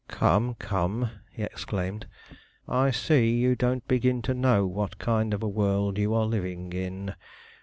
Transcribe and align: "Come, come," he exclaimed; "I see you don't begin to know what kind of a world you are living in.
"Come, 0.07 0.55
come," 0.55 1.11
he 1.31 1.43
exclaimed; 1.43 2.07
"I 2.67 2.89
see 2.89 3.29
you 3.37 3.55
don't 3.55 3.87
begin 3.87 4.23
to 4.23 4.33
know 4.33 4.65
what 4.65 4.97
kind 4.97 5.31
of 5.31 5.43
a 5.43 5.47
world 5.47 5.99
you 5.99 6.15
are 6.15 6.25
living 6.25 6.73
in. 6.73 7.13